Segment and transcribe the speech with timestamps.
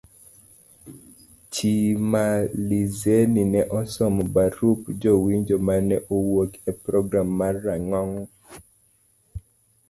[1.53, 8.15] Chimalizeni ne osomo barup jowinjo ma ne owuok e program mar rang'ong